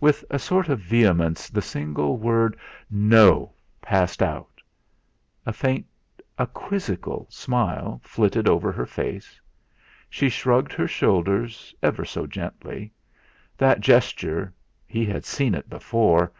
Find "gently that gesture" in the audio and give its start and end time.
12.26-14.54